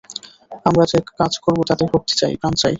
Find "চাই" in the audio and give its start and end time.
2.17-2.33, 2.53-2.69